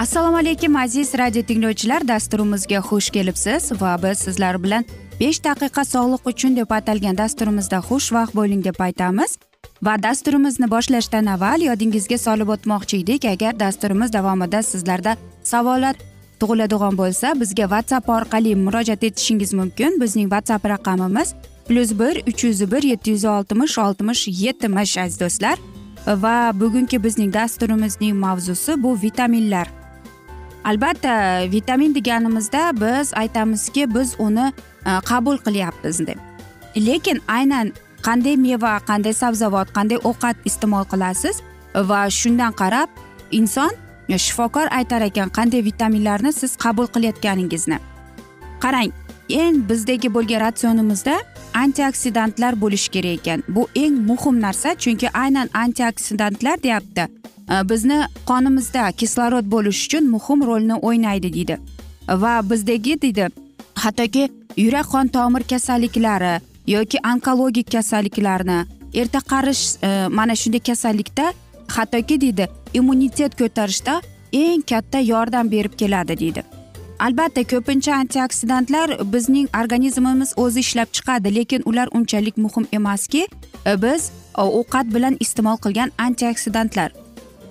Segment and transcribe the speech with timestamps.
[0.00, 2.08] assalomu alaykum aziz radio tinglovchilar.
[2.08, 4.84] Dasturimizga xush kelibsiz va biz sizlar bilan
[5.20, 9.36] besh daqiqa sog'liq uchun deb atalgan dasturimizda xushvaqt bo'ling deb aytamiz.
[9.82, 13.24] Va dasturimizni boshlashdan avval yodingizga solib o'tmoqchi edik.
[13.24, 15.94] Agar dasturimiz davomida sizlarda savollar
[16.40, 20.00] tug'iladigan bo'lsa bizga whatsapp orqali murojaat etishingiz mumkin.
[20.00, 21.34] Bizning whatsapp raqamimiz
[21.68, 25.58] plyus bir uch yuz bir yetti yuz oltmish oltmish yetmish aziz do'stlar.
[26.06, 29.79] Va bugungi bizning dasturimizning mavzusi bu vitaminlar.
[30.64, 34.52] Albatta vitamin deganimizda biz aytamizki biz uni
[34.86, 36.18] e, qabul qilyapmiz deb.
[36.76, 37.72] Lekin aynan
[38.02, 41.42] qanday meva qanday sabzavot qanday ovqat iste'mol qilasiz?
[41.74, 42.88] Va shundan qarab
[43.30, 43.70] inson
[44.08, 47.78] e, shifokor aytar ekan qanday vitaminlarni siz qabul qilayotganingizni.
[48.60, 48.92] Qarang
[49.28, 51.20] eng bizdagi bo'lgan ratsionimizda
[51.54, 53.42] antioksidantlar bo'lishi kerak ekan.
[53.48, 57.06] Bu eng muhim narsa chunki aynan antioksidantlar deyapti.
[57.50, 61.58] E, bizni qonimizda kislorod bo'lishi uchun muhim rolni o'ynaydi deydi.
[62.08, 63.28] Va bizdagi deydi
[63.74, 68.58] hattoki yurak qon tomir kasalliklari yoki onkologik kasalliklarni
[68.94, 71.32] erta qarish e, mana shunday kasallikda
[71.76, 74.00] hattoki deydi immunitet ko'tarishda
[74.32, 76.59] eng katta yordam berib keladi deydi.
[77.00, 83.28] Albatta ko'pincha antioksidantlar bizning organizmimiz o'zi ishlab chiqadi lekin ular unchalik muhim emaski.
[83.66, 86.92] E, biz e, ovqat bilan iste'mol qilgan antioksidantlar.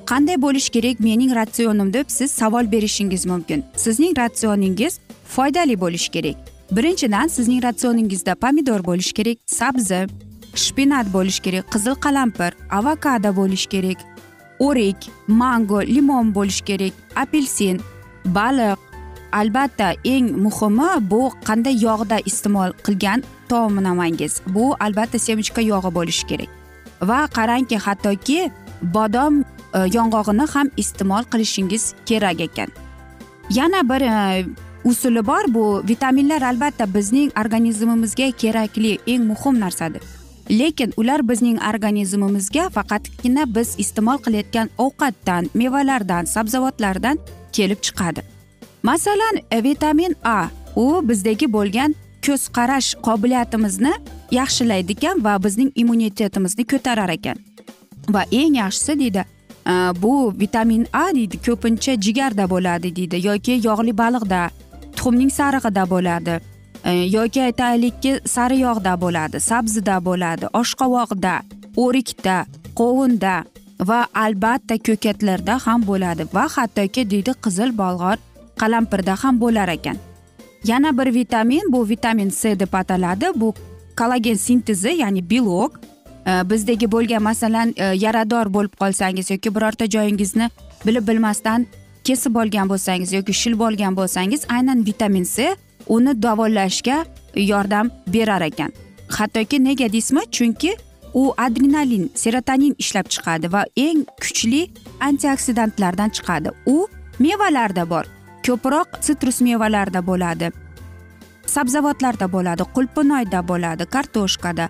[0.06, 3.64] Qanday bo'lishi kerak mening ratsionim deb siz savol berishingiz mumkin.
[3.76, 5.00] Sizning ratsioningiz
[5.36, 6.36] foydali bo'lishi kerak.
[6.72, 10.08] Birinchidan sizning ratsioningizda pomidor bo'lishi kerak sabzi
[10.56, 14.00] shpinat bo'lishi kerak qizil qalampir avokado bo'lishi kerak
[14.60, 17.81] o'rik mango limon bo'lishi kerak apelsin
[18.26, 18.89] baliq
[19.32, 26.50] albatta eng muhimi bu qanday yog'da iste'mol qilgan taomnomangiz bu albatta semechka yog'i bo'lishi kerak.
[27.02, 28.52] Va qarangki hattoki
[28.82, 29.42] bodom
[29.74, 32.70] e, yong'og'ini ham iste'mol qilishingiz kerak ekan.
[33.50, 34.46] Yana bir e,
[34.84, 40.02] usuli bor bu vitaminlar albatta bizning organizmimizga kerakli eng muhim narsadir.
[40.50, 47.20] Lekin ular bizning organizmimizga faqatgina biz iste'mol qilayotgan ovqatdan mevalardan sabzavotlardan
[47.54, 48.39] kelib chiqadi.
[48.84, 51.96] Masalan e vitamin a u bizdagi bo'lgan
[52.26, 53.94] ko'z qarash qobiliyatimizni
[54.32, 57.38] yaxshilaydi ekan va bizning immunitetimizni ko'tarar ekan.
[58.14, 59.24] Va eng yaxshisi deydi
[59.72, 64.42] e, bu vitamin a deydi ko'pincha jigarda bo'ladi deydi yoki yog'li baliqda
[64.96, 66.40] tuxumning sarig'ida bo'ladi
[66.86, 71.36] e, yoki aytaylikki sari yog'da bo'ladi sabzida bo'ladi oshqovoqda
[71.84, 72.38] o'rikda
[72.80, 73.36] qovunda
[73.90, 78.18] va albatta ko'katlarda ham bo'ladi va hattoki deydi qizil bolg'or
[78.62, 79.98] qalampirda ham bo'lar ekan.
[80.66, 83.26] Yana bir vitamin bu vitamin c deb ataladi.
[83.36, 83.54] Bu
[83.98, 85.80] kollagen sintezi ya'ni belok
[86.28, 90.50] e, bizdagi bo'lgan masalan e, yarador bo'lib qolsangiz yoki birorta joyingizni
[90.86, 91.68] bilib bilmasdan
[92.04, 95.56] kesib olgan bo'lsangiz yoki shilib olgan bo'lsangiz aynan vitamin c
[95.88, 98.72] uni davolashga yordam berar ekan.
[99.10, 100.76] Hattoki nega deysizmi chunki
[101.14, 104.62] u adrenalin serotonin ishlab chiqadi va eng kuchli
[105.00, 106.50] antioksidantlardan chiqadi.
[106.66, 106.88] U
[107.20, 108.19] mevalarda bor.
[108.45, 110.51] Ko'proq sitrus mevalarida bo'ladi.
[111.56, 114.69] Sabzavotlarda bo'ladi qulpinoyda bo'ladi kartoshkada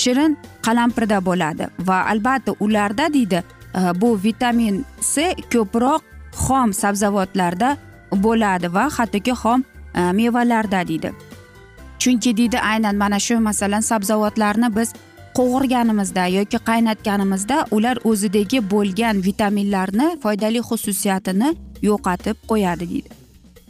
[0.00, 6.02] shirin qalampirda bo'ladi va albatta ularda deydi e, bu vitamin c ko'proq
[6.44, 7.76] xom sabzavotlarda
[8.24, 9.64] bo'ladi va hattoki xom
[9.94, 11.12] e, mevalarda deydi.
[11.98, 14.94] Chunki deydi aynan mana shu masalan sabzavotlarni biz
[15.38, 21.48] qovurganimizda yoki qaynatganimizda ular o'zidagi bo'lgan vitaminlarni foydali xususiyatini
[21.82, 23.08] yo'qotib qo'yadi deydi.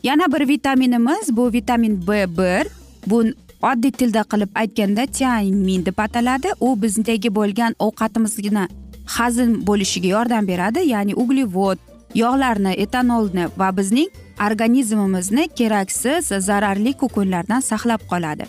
[0.03, 2.67] Yana bir vitaminimiz bu vitamin b bir
[3.07, 3.25] bu
[3.63, 6.49] oddiy tilda qilib aytganda tiamin deb ataladi.
[6.61, 8.69] U bizdagi bo'lgan ovqatimizni
[9.07, 11.79] hazm bo'lishiga yordam beradi ya'ni uglevod
[12.15, 14.09] yog'larni etanolni va bizning
[14.47, 18.47] organizmimizni keraksiz zararli kukunlardan saqlab qoladi.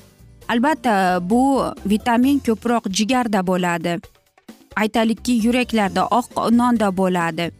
[0.49, 1.41] Albatta bu
[1.85, 3.99] vitamin ko'proq jigarda bo'ladi.
[4.75, 7.51] Aytaylikki yuraklarda oq nonda bo'ladi.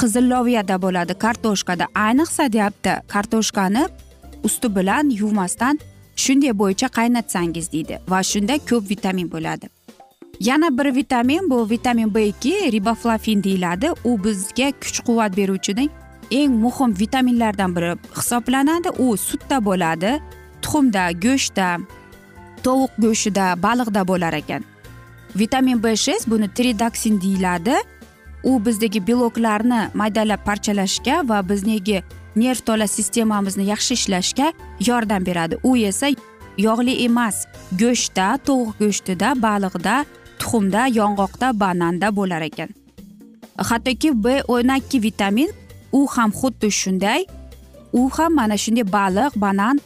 [0.00, 1.14] Qizilloviyada bo'ladi.
[1.24, 2.92] Kartoshkada ayniqsa deyapti.
[3.08, 3.88] Kartoshkani
[4.44, 5.78] usti bilan yuvmasdan
[6.16, 9.66] shunday bo'yicha qaynatsangiz deydi va shunda ko'p vitamin bo'ladi.
[10.40, 13.88] Yana bir vitamin bu vitamin b ikki riboflavin deyiladi.
[14.04, 15.90] U bizga kuch quvvat beruvchining
[16.30, 18.88] eng muhim vitaminlardan biri hisoblanadi.
[18.98, 20.20] U sutda bo'ladi
[20.62, 21.68] tuxumda go'shtda
[22.64, 24.62] tovuq go'shtida baliqda bo'lar ekan.
[25.36, 27.74] Vitamin b shest buni tridaksin deyiladi.
[28.44, 32.02] U bizdagi beloklarni maydalab parchalashga va bizniki
[32.36, 34.52] nerv tola sistemamizni yaxshi ishlashga
[34.86, 35.58] yordam beradi.
[35.62, 36.08] U esa
[36.58, 37.46] yog'li emas
[37.80, 40.04] go'shtda tovuq go'shtida baliqda
[40.38, 42.68] tuxumda yong'oqda bananda bo'lar ekan.
[43.68, 45.50] Hattoki b o'n ikki vitamin
[45.92, 47.26] u ham xuddi shunday.
[47.92, 49.80] U ham mana shunday baliq banan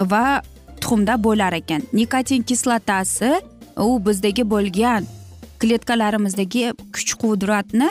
[0.00, 0.42] va
[0.80, 1.82] tuxumda bo'lar ekan.
[1.92, 3.30] Nikotin kislotasi
[3.76, 5.17] u bizdagi bo'lgan
[5.60, 7.88] kletkalarimizdagi kuch qudratni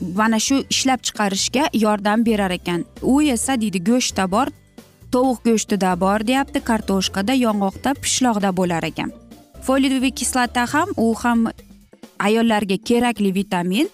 [0.00, 2.84] mana shu ishlab chiqarishga yordam berar ekan.
[3.02, 4.46] U esa deydi go'shtda bor
[5.12, 9.12] tovuq go'shtida bor deyapti kartoshkada yong'oqda pishloqda bo'lar ekan.
[9.66, 11.46] Foliyaviy kislota ham u ham
[12.18, 13.88] ayollarga kerakli vitamin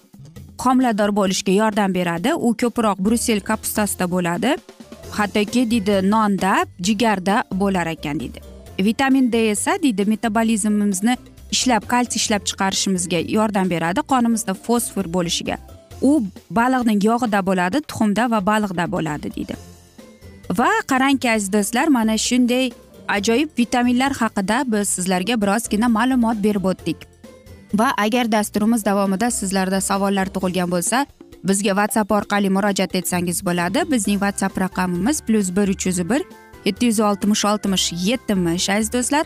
[0.65, 2.35] homilador bo'lishga yordam beradi.
[2.35, 4.57] U ko'proq brusel kapustasida bo'ladi.
[5.17, 8.41] Hattoki deydi nonda jigarda bo'lar ekan deydi.
[8.79, 11.17] Vitamin d esa deydi metabolizmimizni
[11.55, 14.01] ishlab kalsiy ishlab chiqarishimizga yordam beradi.
[14.13, 15.57] Qonimizda fosfor bo'lishiga.
[16.09, 16.13] U
[16.59, 19.55] baliqning yog'ida bo'ladi tuxumda va baliqda bo'ladi deydi.
[20.59, 22.67] Va qarangki aziz do'stlar mana shunday
[23.17, 26.99] ajoyib vitaminlar haqida biz sizlarga birozgina ma'lumot berib o'tdik.
[27.81, 31.07] Va agar dasturimiz davomida sizlarda savollar tug'ilgan bo'lsa
[31.49, 33.79] bizga whatsapp orqali murojaat etsangiz bo'ladi.
[33.93, 36.23] Bizning whatsapp raqamimiz plyus bir uch yuz bir
[36.65, 39.25] yetti yuz oltmish oltmish yetmish aziz do'stlar.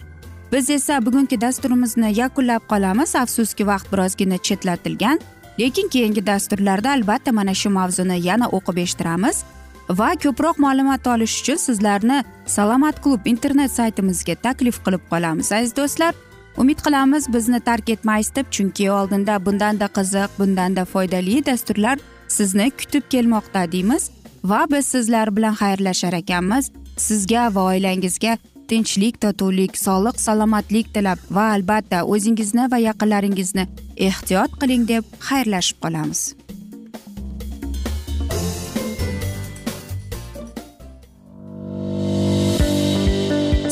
[0.53, 3.15] Biz esa bugungi dasturimizni yakunlab qolamiz.
[3.17, 5.21] Afsuski vaqt birozgina chetlatilgan
[5.61, 9.45] lekin keyingi dasturlarda albatta mana shu mavzuni yana o'qib eshittiramiz
[9.89, 16.15] va ko'proq ma'lumot olish uchun sizlarni salomat klub internet saytimizga taklif qilib qolamiz aziz do'stlar.
[16.57, 21.99] Umid qilamiz bizni tark etmaysiz deb chunki oldinda bundanda qiziq bundanda foydali dasturlar
[22.29, 24.11] sizni kutib kelmoqda deymiz.
[24.45, 26.71] Va biz sizlar bilan xayrlashar ekanmiz.
[26.97, 28.39] Sizga va oilangizga
[28.71, 33.65] tinchlik totuvlik sog'lik salomatlik tilab va albatta o'zingizni va yaqinlaringizni
[34.09, 36.21] ehtiyot qiling deb xayrlashib qolamiz.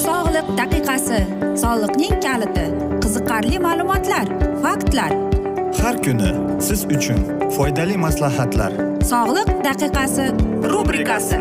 [0.07, 1.21] Sog'liq daqiqasi
[1.63, 2.67] soliqning kaliti
[3.05, 4.27] qiziqarli ma'lumotlar
[4.65, 5.13] faktlar.
[5.83, 6.31] Har kuni
[6.67, 7.21] siz uchun
[7.57, 8.73] foydali maslahatlar.
[9.13, 10.27] Sog'liq daqiqasi
[10.73, 11.41] rubrikasi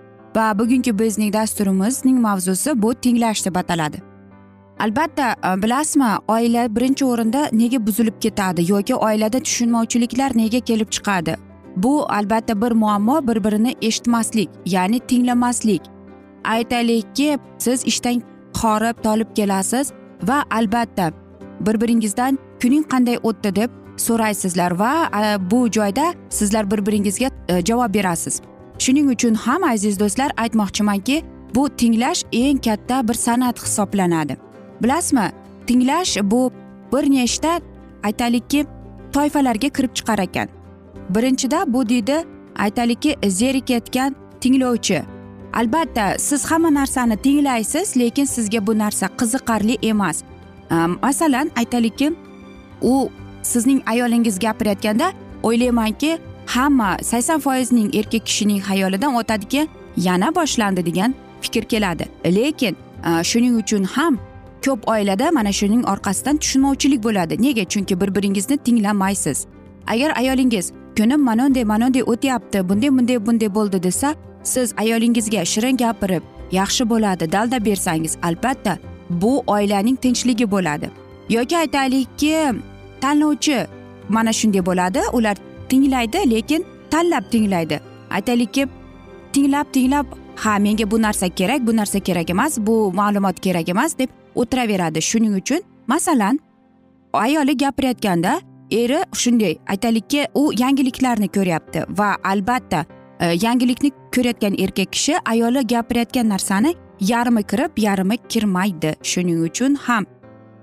[0.35, 4.01] Va bugungi bizning dasturimizning mavzusi bu tinglash deb ataladi.
[4.79, 11.35] Albatta e, bilasizmi oila birinchi o'rinda nega buzilib ketadi yoki oilada tushunmovchiliklar nega kelib chiqadi?
[11.75, 15.81] Bu albatta bir muammo bir birini eshitmaslik ya'ni tinglamaslik.
[16.43, 18.21] Aytaylikki siz ishdan
[18.61, 19.91] horib tolib kelasiz
[20.23, 21.11] va albatta
[21.59, 27.65] bir biringizdan kuning qanday o'tdi deb so'raysizlar va e, bu joyda sizlar bir biringizga e,
[27.65, 28.41] javob berasiz.
[28.83, 31.23] Shuning uchun ham aziz do'stlar aytmoqchimanki
[31.55, 34.37] bu tinglash eng katta bir san'at hisoblanadi.
[34.81, 35.31] Bilasizmi
[35.67, 36.51] tinglash bu
[36.93, 37.61] bir nechta
[38.03, 38.65] aytaylikki
[39.13, 40.47] toifalarga kirib chiqar ekan.
[41.09, 42.23] Birinchida bu deydi
[42.55, 45.03] aytaylikki zerikayotgan tinglovchi.
[45.53, 50.23] Albatta siz hamma narsani tinglaysiz lekin sizga bu narsa qiziqarli emas.
[51.01, 52.13] Masalan aytaylikki
[52.81, 53.09] u
[53.43, 55.11] sizning ayolingiz gapirayotganda
[55.43, 59.67] o'ylaymanki hamma sakson foizning erkak kishining xayolidan o'tadiki
[59.97, 62.05] yana boshlandi degan fikr keladi.
[62.25, 64.19] Lekin e, shuning uchun ham
[64.65, 67.41] ko'p oilada mana shuning orqasidan tushunmovchilik bo'ladi.
[67.41, 67.65] Nega?
[67.65, 69.45] Chunki bir biringizni tinglamaysiz.
[69.87, 76.23] Agar ayolingiz kunim manonday manonday o'tyapti bunday bunday bunday bo'ldi desa siz ayolingizga shirin gapirib
[76.51, 78.77] yaxshi bo'ladi dalda bersangiz albatta
[79.09, 80.89] bu oilaning tinchligi bo'ladi.
[81.29, 82.35] Yoki aytaylikki
[83.01, 83.67] tanlovchi
[84.09, 85.37] mana shunday bo'ladi ular
[85.71, 87.79] tinglaydi lekin tanlab tinglaydi.
[88.11, 88.67] Aytaylikki
[89.33, 90.05] tinglab tinglab
[90.43, 95.01] ha menga bu narsa kerak bu narsa kerak emas bu ma'lumot kerak emas deb o'tiraveradi.
[95.01, 96.39] Shuning uchun masalan
[97.13, 102.85] ayoli gapirayotganda eri shunday aytaylikki u yangiliklarni ko'ryapti va albatta
[103.19, 108.95] e, yangilikni ko'rayotgan erkak kishi ayoli gapirayotgan narsani yarmi kirib yarmi kirmaydi.
[109.03, 110.05] Shuning uchun ham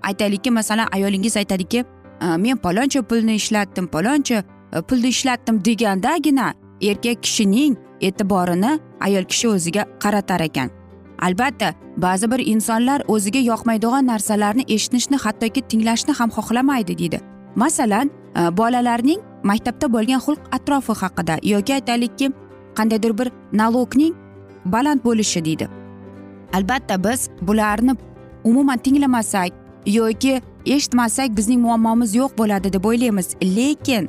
[0.02, 1.84] aytaylikki masalan ayolingiz aytadiki
[2.22, 4.44] e, men paloncha pulni ishlatdim paloncha
[4.88, 10.70] pulni ishlatdim degandagina erkak kishining e'tiborini ayol kishi o'ziga qaratar ekan
[11.26, 17.20] albatta ba'zi bir insonlar o'ziga yoqmaydigan narsalarni eshitishni hattoki tinglashni ham xohlamaydi deydi
[17.62, 18.10] masalan
[18.60, 19.20] bolalarning
[19.50, 22.26] maktabda bo'lgan xulq atrofi haqida yoki aytaylikki
[22.78, 24.14] qandaydir bir nalogning
[24.64, 25.68] baland bo'lishi deydi
[26.52, 27.96] albatta biz bularni
[28.44, 29.52] umuman tinglamasak
[29.86, 34.08] yoki eshitmasak bizning muammomiz yo'q bo'ladi deb o'ylaymiz lekin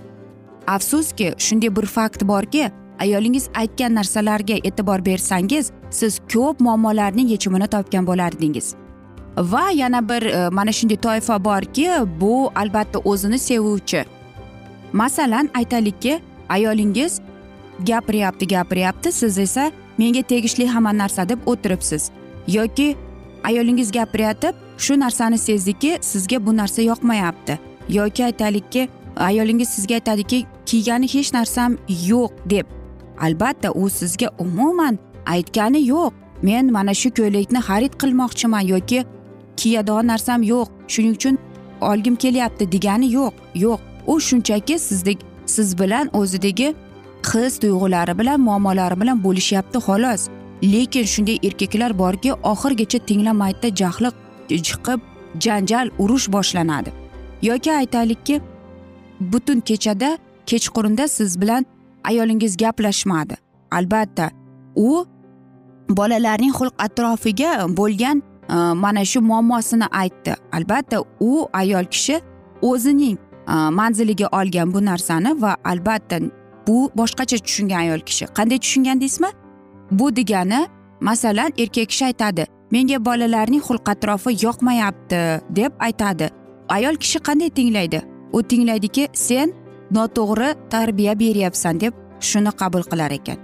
[0.75, 8.07] afsuski shunday bir fakt borki ayolingiz aytgan narsalarga e'tibor bersangiz siz ko'p muammolarning yechimini topgan
[8.07, 8.75] bo'lardingiz.
[9.37, 11.89] Va yana bir e, mana shunday toifa borki
[12.21, 14.05] bu albatta o'zini sevuvchi.
[14.93, 17.21] Masalan aytaylikki ayolingiz
[17.87, 22.11] gapiryapti gapiryapti siz esa menga tegishli hamma narsa deb o'tiribsiz.
[22.47, 22.95] Yoki
[23.43, 27.59] ayolingiz gapirayotib shu narsani sezdiki sizga bu narsa yoqmayapti.
[27.89, 31.77] Yoki aytaylikki ayolingiz sizga aytadiki kiygani hech narsam
[32.09, 32.65] yo'q deb.
[33.25, 36.13] Albatta u sizga umuman aytgani yo'q.
[36.41, 38.99] Men mana shu ko'ylakni xarid qilmoqchiman yoki
[39.59, 40.67] kiyadigan narsam yo'q.
[40.87, 41.35] Shuning uchun
[41.81, 43.33] olgim kelyapti degani yo'q
[43.63, 43.79] yo'q.
[44.11, 46.67] U shunchaki sizdek siz bilan o'zidagi
[47.29, 50.21] his tuyg'ulari bilan muammolari bilan bo'lishyapti xolos.
[50.73, 54.09] Lekin shunday erkaklar borki oxirigacha tinglamaydi jahli
[54.67, 54.99] chiqib
[55.45, 56.89] janjal urush boshlanadi.
[57.41, 58.41] Yoki aytaylikki
[59.19, 60.17] butun kechada
[60.49, 61.65] kechqurunda siz bilan
[62.03, 63.35] ayolingiz gaplashmadi.
[63.71, 64.29] Albatta
[64.75, 65.05] u
[65.89, 68.17] bolalarning xulq atrofiga bo'lgan
[68.49, 70.35] e, mana shu muammosini aytdi.
[70.51, 72.21] Albatta u ayol kishi
[72.61, 76.19] o'zining e, manziliga olgan bu narsani va albatta
[76.67, 78.25] bu boshqacha tushungan ayol kishi.
[78.37, 79.27] Qanday tushungan deysizmi?
[79.91, 80.67] Bu degani
[81.01, 86.29] masalan erkak kishi aytadi menga bolalarning xulq atrofi yoqmayapti deb aytadi.
[86.69, 88.01] Ayol kishi qanday tinglaydi?
[88.33, 89.53] U tinglaydiki sen
[89.91, 93.37] noto'g'ri tarbiya beryapsan deb shuni qabul qilar ekan.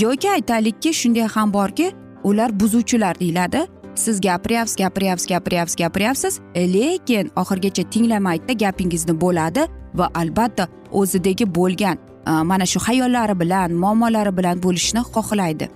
[0.00, 1.92] Yoki aytaylikki shunday ham borki
[2.24, 3.66] ular buzuvchilar deyiladi.
[3.94, 12.30] Siz gapiryapsiz gapiryapsiz gapiryapsiz gapiryapsiz lekin oxirigacha tinglamaydi gapingizni bo'ladi va albatta o'zidagi bo'lgan e,
[12.30, 15.68] mana shu hayollari bilan muammolari bilan bo'lishni xohlaydi.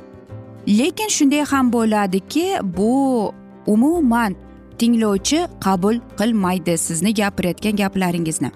[0.69, 3.33] Lekin shunday ham bo'ladiki bu
[3.67, 4.37] umuman
[4.79, 8.51] tinglovchi qabul qilmaydi sizni gapirayotgan gaplaringizni.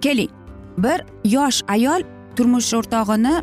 [0.00, 0.43] Keling
[0.78, 2.02] bir yosh ayol
[2.36, 3.34] turmush o'rtog'ini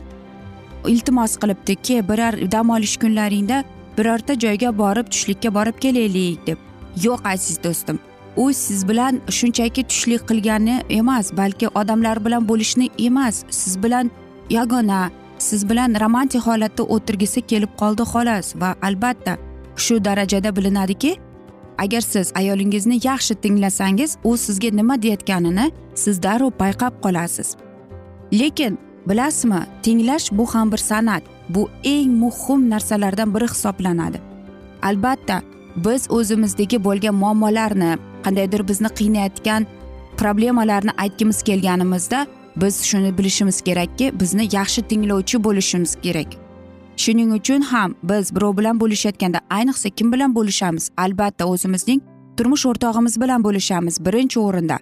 [0.87, 3.63] iltimos qilibdiki biror dam olish kunlaringda
[3.97, 6.57] birorta joyga borib tushlikka borib kelaylik deb.
[7.03, 7.99] Yo'q aziz do'stim
[8.37, 13.43] u siz bilan shunchaki tushlik qilgani emas balki odamlar bilan bo'lishni emas.
[13.49, 14.11] Siz bilan
[14.49, 19.37] yagona siz bilan romantik holatda o'tirgisi kelib qoldi xolos va albatta
[19.75, 21.17] shu darajada bilinadiki
[21.83, 27.55] agar siz ayolingizni yaxshi tinglasangiz u sizga nima deyayotganini siz darrov payqab qolasiz.
[28.39, 31.23] Lekin bilasizmi tinglash bu ham bir san'at.
[31.49, 34.21] Bu eng muhim narsalardan biri hisoblanadi.
[34.83, 35.41] Albatta
[35.75, 37.91] biz o'zimizdagi bo'lgan muammolarni
[38.23, 39.65] qandaydir bizni qiynayotgan
[40.17, 46.40] problemalarni aytgimiz kelganimizda biz shuni bilishimiz kerakki bizni yaxshi tinglovchi bo'lishimiz kerak.
[46.97, 50.89] Shuning uchun ham biz birov bilan bo'lishayotganda ayniqsa kim bilan bo'lishamiz?
[50.97, 52.01] Albatta o'zimizning
[52.37, 54.77] turmush o'rtog'imiz bilan bo'lishamiz birinchi o'rinda.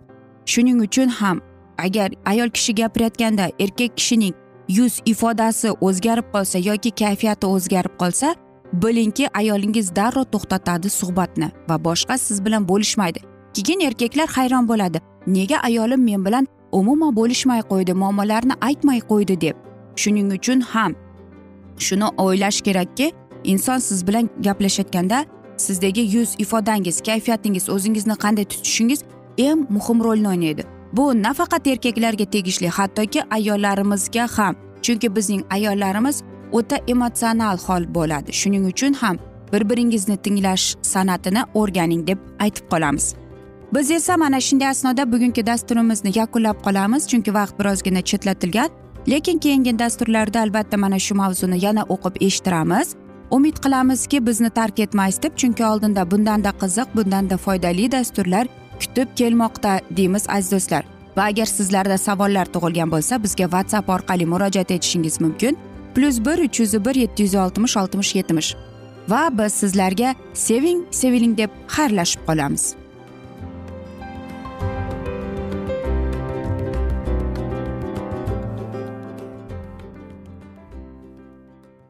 [0.45, 1.41] Shuning uchun ham
[1.77, 4.33] agar ayol kishi gapirayotganda erkak kishining
[4.67, 8.35] yuz ifodasi o'zgarib qolsa yoki kayfiyati o'zgarib qolsa
[8.73, 13.19] bilingki ayolingiz darrov to'xtatadi suhbatni va boshqa siz bilan bo'lishmaydi.
[13.53, 15.01] Keyin erkaklar hayron bo'ladi.
[15.27, 19.55] Nega ayolim men bilan umuman bo'lishmay qo'ydi muammolarni aytmay qo'ydi deb.
[19.95, 20.95] Shuning uchun ham
[21.79, 23.11] shuni o'ylash kerakki
[23.43, 25.25] inson siz bilan gaplashayotganda
[25.57, 28.99] sizdagi yuz ifodangiz kayfiyatingiz o'zingizni qanday tutishingiz
[29.37, 30.63] eng muhim rolni o'ynaydi.
[30.93, 38.33] Bu nafaqat erkaklarga tegishli hattoki ayollarimizga ham chunki bizning ayollarimiz o'ta emotsional hol bo'ladi.
[38.33, 39.17] Shuning uchun ham
[39.53, 43.15] bir biringizni tinglash san'atini o'rganing deb aytib qolamiz.
[43.73, 48.69] Biz esa mana shunday asnoda bugungi dasturimizni yakunlab qolamiz chunki vaqt birozgina chetlatilgan.
[49.07, 52.95] Lekin keyingi dasturlarda albatta mana shu mavzuni yana o'qib eshittiramiz.
[53.31, 58.47] Umid qilamizki bizni tark etmaysiz deb chunki oldinda bundanda qiziq bundanda foydali dasturlar
[58.79, 60.83] kutib kelmoqda deymiz aziz do'stlar.
[61.17, 65.57] Va agar sizlarda savollar tug'ilgan bo'lsa bizga whatsapp orqali murojaat etishingiz mumkin.
[65.95, 68.55] Plyus bir uch yuz bir yetti yuz oltmish oltmish yetmish.
[69.09, 72.78] Va biz sizlarga seving seviling deb xayrlashib qolamiz.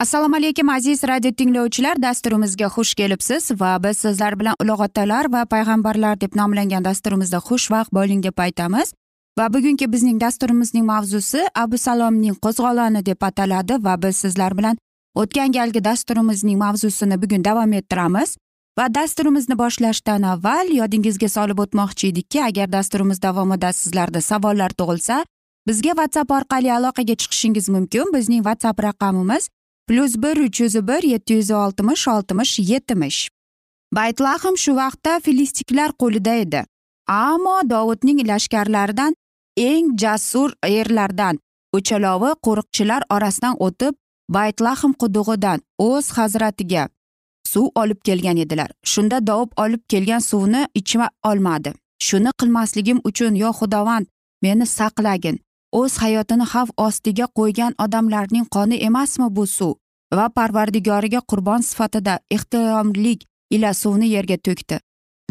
[0.00, 2.02] Assalomu alaykum aziz radio tinglovchilar.
[2.02, 7.92] Dasturimizga xush kelibsiz va biz sizlar bilan ulug' otalar va payg'ambarlar deb nomlangan dasturimizda xushvaqt
[7.92, 8.94] bo'ling deb aytamiz.
[9.38, 14.80] Va bugungi bizning dasturimizning mavzusi abu salomning qo'zg'oloni deb ataladi va biz sizlar bilan
[15.14, 18.36] o'tgan galgi dasturimizning mavzusini bugun davom ettiramiz.
[18.78, 25.24] Va dasturimizni boshlashdan avval yodingizga solib o'tmoqchi edikki agar dasturimiz davomida sizlarda savollar tug'ilsa
[25.68, 28.04] bizga whatsapp orqali aloqaga chiqishingiz mumkin.
[28.14, 29.50] Bizning whatsapp raqamimiz
[29.90, 33.30] plyus bir uch yuz bir yetti yuz oltmish oltmish yetmish
[33.96, 36.60] baytlahm shu vaqtda filistiklar qo'lida edi
[37.06, 39.16] ammo dovudning lashkarlaridan
[39.56, 41.40] eng jasur erlardan
[41.76, 43.94] o'chalovi qo'riqchilar orasidan o'tib
[44.36, 46.88] baytlahm qudug'idan o'z hazratiga
[47.52, 51.70] suv olib kelgan edilar shunda dovub olib kelgan suvni ichma olmadi
[52.08, 54.06] shuni qilmasligim uchun yo xudovand
[54.42, 55.36] meni saqlagin
[55.72, 59.74] o'z hayotini xavf ostiga qo'ygan odamlarning qoni emasmi bu suv?
[60.16, 64.78] Va parvardigoriga qurbon sifatida ehtiromlik ila suvni yerga to'kdi.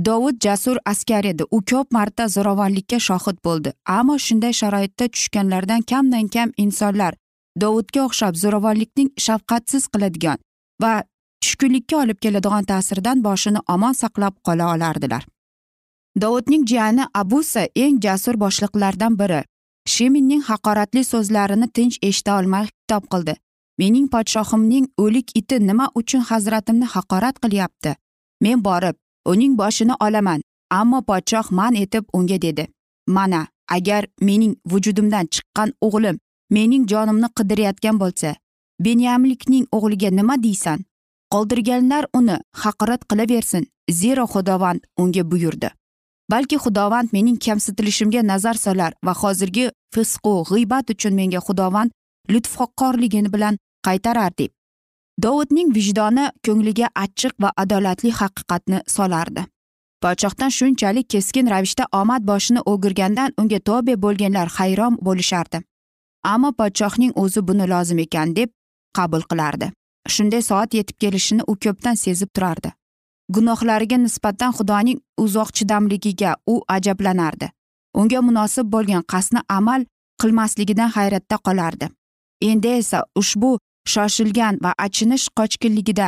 [0.06, 1.44] Dovud jasur askar edi.
[1.52, 3.74] U ko'p marta zo'ravonlikka shohid bo'ldi.
[3.98, 7.14] Ammo shunday sharoitda tushganlardan kamdan kam insonlar
[7.62, 10.38] dovudga o'xshab zo'ravonlikning shafqatsiz qiladigan
[10.84, 10.94] va
[11.44, 15.24] tushkunlikka olib keladigan ta'siridan boshini omon saqlab qola olardilar.
[16.22, 19.42] Dovudning jiyani abusa eng jasur boshliqlardan biri.
[19.96, 23.34] Sheminning haqoratli so'zlarini tinch eshita olmay kitob qildi.
[23.80, 27.92] Mening podshohimning o'lik iti nima uchun hazratimni haqorat qilyapti?
[28.44, 28.96] Men borib
[29.32, 30.42] uning boshini olaman
[30.80, 32.68] ammo podshoh man etib unga dedi.
[33.08, 33.48] Mana
[33.78, 36.18] agar mening vujudimdan chiqqan o'g'lim
[36.56, 38.36] mening jonimni qidirayotgan bo'lsa
[38.86, 40.80] benyamlikning o'g'liga nima deysan?
[41.34, 43.64] Qoldirganlar uni haqorat qilaversin
[44.02, 45.70] zero xudovand unga buyurdi.
[46.32, 49.66] Balki xudovand mening kamsitilishimga nazar solar va hozirgi
[49.96, 51.92] fisqu g'iybat uchun menga xudovand
[52.34, 54.52] lutfqorligini bilan qaytarar deb.
[55.24, 59.44] Dovudning vijdoni ko'ngliga achchiq va adolatli haqiqatni solardi.
[60.04, 65.60] Podshohdan shunchalik keskin ravishda omad boshini o'girgandan unga tobe bo'lganlar hayron bo'lishardi.
[66.34, 68.50] Ammo podshohning o'zi buni lozim ekan deb
[68.98, 69.72] qabul qilardi.
[70.08, 72.72] Shunday soat yetib kelishini u ko'pdan sezib turardi.
[73.36, 77.50] Gunohlariga nisbatan xudoning uzoq chidamligiga u ajablanardi.
[78.00, 79.86] Unga munosib bo'lgan qasdni amal
[80.22, 81.90] qilmasligidan hayratda qolardi.
[82.42, 83.58] Endi esa ushbu
[83.94, 86.08] shoshilgan va achinish qochqinligida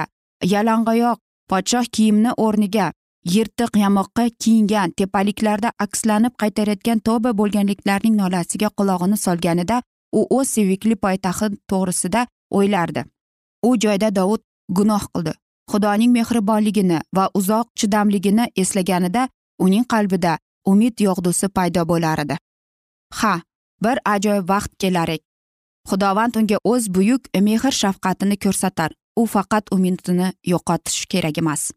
[0.53, 2.87] yalangoyoq podshoh kiyimni o'rniga
[3.33, 9.81] yirtiq yamoqqa kiyingan tepaliklarda akslanib qaytarayotgan toba bo'lganliklarning nolasiga qulog'ini solganida
[10.19, 12.21] u o'z sevikli poytaxti to'g'risida
[12.57, 13.01] o'ylardi.
[13.67, 14.41] U joyda dovud
[14.77, 15.33] gunoh qildi.
[15.71, 19.27] Xudoning mehribonligini va uzoq chidamligini eslaganida
[19.59, 22.35] uning qalbida umid yog'dusi paydo bo'lar edi.
[23.19, 23.33] Ha
[23.83, 25.09] bir ajoyib vaqt kelar
[25.89, 31.71] xudovand unga o'z buyuk mehr shafqatini ko'rsatar u faqat umidini yo'qotish kerak emas.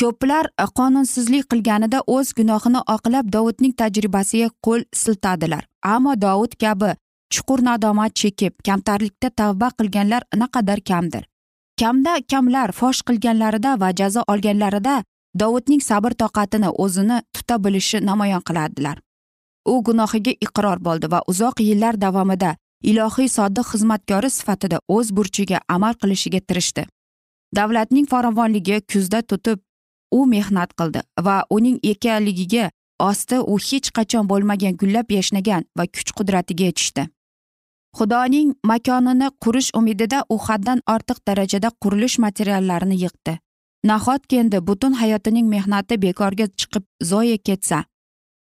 [0.00, 0.46] Ko'plar
[0.78, 5.64] qonunsizlik qilganida o'z gunohini oqlab dovudning tajribasiga qo'l siltadilar.
[5.94, 6.90] Ammo dovud kabi
[7.34, 11.24] chuqur nadomat chekib kamtarlikda tavba qilganlar naqadar kamdir.
[11.82, 14.96] Kamda kamlar fosh qilganlarida va jazo olganlarida
[15.40, 18.96] dovudning sabr toqatini o'zini tuta bilishi namoyon qiladilar
[19.66, 22.56] u gunohiga iqror bo'ldi va uzoq yillar davomida
[22.90, 26.86] ilohiy sodiq xizmatkori sifatida o'z burchiga amal qilishiga tirishdi.
[27.56, 29.58] Davlatning farovonligi kuzda tutib
[30.18, 32.70] u mehnat qildi va uning ekanligiga
[33.10, 37.06] osti u hech qachon bo'lmagan gullab yashnagan va kuch qudratiga yetishdi.
[37.98, 43.38] Xudoning makonini qurish umidida u haddan ortiq darajada qurilish materiallarini yig'di
[43.84, 47.84] nahotki endi butun hayotining mehnati bekorga chiqib zoye ketsa?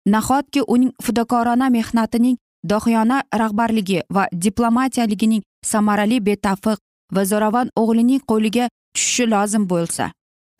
[0.06, 6.78] Nahotki uning fidokorona mehnatining dohiyona rahbarligi va diplomatiyaligining samarali betafiq
[7.14, 10.10] va zo'ravon o'g'lining qo'liga tushishi lozim bo'lsa?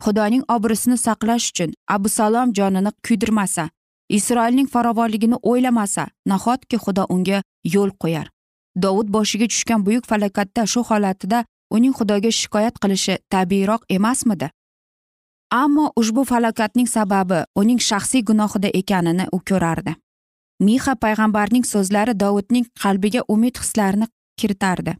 [0.03, 3.69] Xudoning obro'sini saqlash uchun abu salom jonini kuydirmasa?
[4.09, 6.07] Isroilning farovonligini o'ylamasa?
[6.25, 7.41] Nahotki xudo unga
[7.73, 8.27] yo'l qo'yar?
[8.75, 14.49] Dovud boshiga tushgan buyuk falokatda shu holatida uning xudoga shikoyat qilishi tabiiyroq emasmidi?
[15.51, 19.95] Ammo ushbu falokatning sababi uning shaxsiy gunohida ekanini u ko'rardi.
[20.65, 24.93] Mixa payg'ambarning so'zlari dovudning qalbiga umid hislarini kiritardi.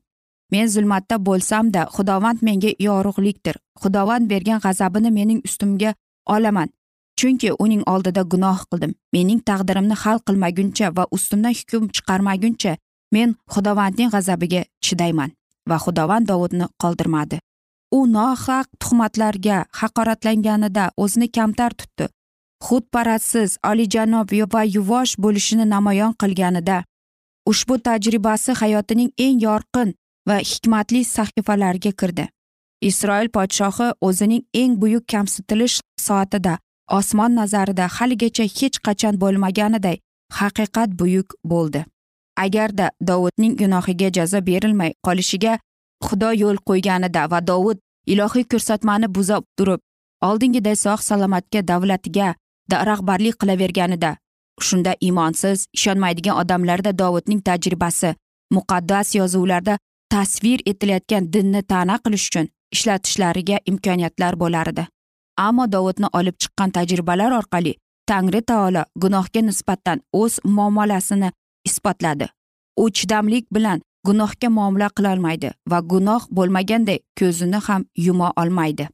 [0.51, 3.55] Men zulmatda bo'lsamda xudovand menga yorug'likdir.
[3.81, 5.93] Xudovand bergan g'azabini mening ustimga
[6.25, 6.69] olaman.
[7.19, 8.95] Chunki uning oldida gunoh qildim.
[9.13, 12.77] Mening taqdirimni hal qilmaguncha va ustimdan hukm chiqarmaguncha
[13.15, 15.31] men xudovandning g'azabiga chidayman
[15.69, 17.39] va xudovand dovudni qoldirmadi.
[17.97, 22.05] U nohaq tuhmatlarga haqoratlanganida o'zini kamtar tutdi.
[22.65, 26.83] Xudparazsiz olijanob va yuvosh bo'lishini namoyon qilganida
[27.51, 29.93] ushbu tajribasi hayotining eng yorqin
[30.27, 32.25] va hikmatli sahifalariga kirdi.
[32.89, 36.53] Isroil podshohi o'zining eng buyuk kamsitilish soatida
[36.99, 39.97] osmon nazarida haligacha hech qachon bo'lmaganiday
[40.39, 41.81] haqiqat buyuk bo'ldi.
[42.45, 45.53] Agarda dovudning gunohiga jazo berilmay qolishiga
[46.05, 47.77] xudo yo'l qo'yganida va dovud
[48.13, 49.81] ilohiy ko'rsatmani buza turib
[50.29, 52.27] oldingiday sog' salomatga davlatiga
[52.89, 54.11] rahbarlik qilaverganida
[54.67, 58.15] shunda imonsiz ishonmaydigan odamlarda dovudning tajribasi
[58.55, 59.77] muqaddas yozuvlarda
[60.13, 64.87] tasvir etilayotgan dinni ta'na qilish uchun ishlatishlariga imkoniyatlar bo'lar edi
[65.47, 67.73] ammo dovudni olib chiqqan tajribalar orqali
[68.11, 71.29] tangri taolo gunohga nisbatan o'z muomalasini
[71.71, 72.27] isbotladi.
[72.77, 78.87] U chidamlik bilan gunohga muomala qilolmaydi va gunoh bo'lmaganday ko'zini ham yuma olmaydi.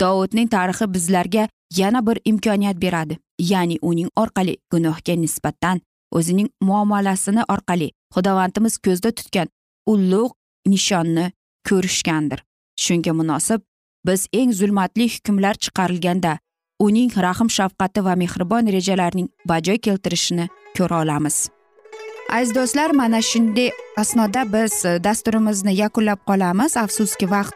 [0.00, 5.80] Dovudning tarixi bizlarga yana bir imkoniyat beradi ya'ni uning orqali gunohga nisbatan
[6.12, 9.48] o'zining muomalasini orqali xudovandimiz ko'zda tutgan
[9.92, 11.26] ulug' nishonni
[11.68, 12.44] ko'rishgandir.
[12.84, 13.60] Shunga munosib
[14.06, 16.38] biz eng zulmatli hukmlar chiqarilganda
[16.86, 21.57] uning rahm shafqati va mehribon rejalarining bajo keltirishini ko'ra olamiz.
[22.32, 26.76] Aziz do'stlar mana shunday asnoda biz e, dasturimizni yakunlab qolamiz.
[26.76, 27.54] Afsuski vaqt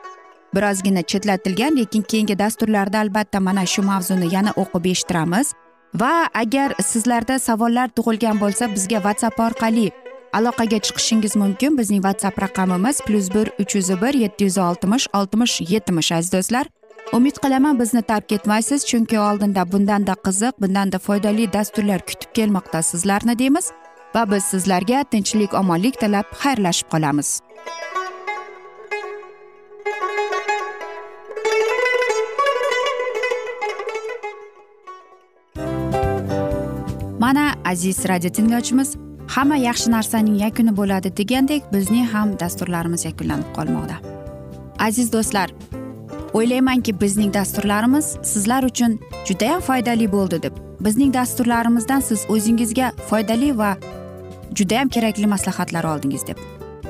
[0.55, 5.53] birozgina chetlatilgan lekin keyingi dasturlarda albatta mana shu mavzuni yana o'qib eshittiramiz.
[5.95, 9.91] Va agar sizlarda savollar tug'ilgan bo'lsa bizga whatsapp orqali
[10.33, 11.79] aloqaga chiqishingiz mumkin.
[11.79, 16.67] Bizning whatsapp raqamimiz plyus bir uch yuz bir yetti yuz oltmish oltmish yetmish aziz do'stlar.
[17.13, 23.39] Umid qilaman bizni tark etmaysiz chunki oldinda bundanda qiziq bundanda foydali dasturlar kutib kelmoqda sizlarni
[23.39, 23.73] deymiz.
[24.15, 27.41] Va biz sizlarga tinchlik omonlik tilab xayrlashib qolamiz.
[37.21, 38.97] Mana aziz radio tinglovchimiz
[39.29, 43.97] hamma yaxshi narsaning yakuni bo'ladi degandek bizning ham dasturlarimiz yakunlanib qolmoqda.
[44.79, 45.49] Aziz do'stlar
[46.33, 53.77] o'ylaymanki bizning dasturlarimiz sizlar uchun judayam foydali bo'ldi deb bizning dasturlarimizdan siz o'zingizga foydali va
[54.59, 56.39] judayam kerakli maslahatlar oldingiz deb.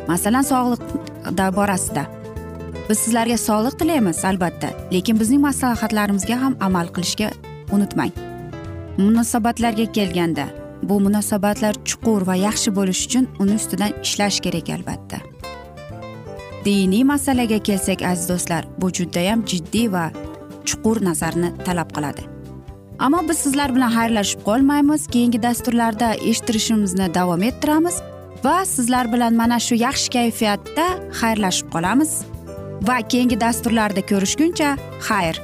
[0.08, 0.82] Masalan sog'liq
[1.58, 2.04] borasida.
[2.88, 7.30] Biz sizlarga sog'liq tilaymiz albatta lekin bizning maslahatlarimizga ham amal qilishga
[7.72, 8.12] unutmang.
[8.98, 10.46] Munosabatlarga kelganda
[10.82, 15.18] bu munosabatlar chuqur va yaxshi bo'lishi uchun uni ustidan ishlash kerak albatta.
[16.64, 20.04] Diniy masalaga kelsak aziz do'stlar bu judayam jiddiy va
[20.68, 22.22] chuqur nazarni talab qiladi.
[22.98, 25.06] Ammo biz sizlar bilan xayrlashib qolmaymiz.
[25.06, 28.00] Keyingi dasturlarda eshittirishimizni davom ettiramiz
[28.44, 30.86] va sizlar bilan mana shu yaxshi kayfiyatda
[31.20, 32.12] xayrlashib qolamiz.
[32.88, 34.76] Va keyingi dasturlarda ko'rishguncha
[35.08, 35.36] xayr.